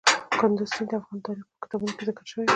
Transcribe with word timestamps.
کندز 0.39 0.69
سیند 0.73 0.89
د 0.91 0.93
افغان 0.99 1.19
تاریخ 1.27 1.45
په 1.51 1.59
کتابونو 1.63 1.91
کې 1.97 2.03
ذکر 2.09 2.23
شوی 2.31 2.43
دي. 2.43 2.49